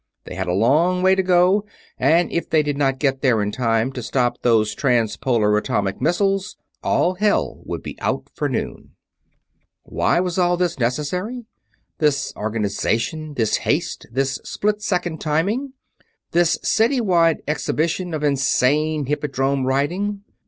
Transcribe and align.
They 0.23 0.33
had 0.33 0.47
a 0.47 0.51
long 0.53 1.03
way 1.03 1.13
to 1.13 1.21
go; 1.21 1.63
and 1.99 2.31
if 2.31 2.49
they 2.49 2.63
did 2.63 2.75
not 2.75 2.97
get 2.97 3.21
there 3.21 3.39
in 3.43 3.51
time 3.51 3.91
to 3.91 4.01
stop 4.01 4.39
those 4.41 4.73
trans 4.73 5.15
polar 5.15 5.55
atomic 5.57 6.01
missiles, 6.01 6.57
all 6.83 7.13
hell 7.13 7.61
would 7.65 7.83
be 7.83 7.95
out 8.01 8.27
for 8.33 8.49
noon. 8.49 8.95
Why 9.83 10.19
was 10.19 10.39
all 10.39 10.57
this 10.57 10.79
necessary? 10.79 11.45
This 11.99 12.33
organization, 12.35 13.35
this 13.35 13.57
haste, 13.57 14.07
this 14.11 14.41
split 14.43 14.81
second 14.81 15.21
timing, 15.21 15.73
this 16.31 16.57
city 16.63 16.99
wide 16.99 17.43
exhibition 17.47 18.15
of 18.15 18.23
insane 18.23 19.05
hippodrome 19.05 19.67
riding? 19.67 20.23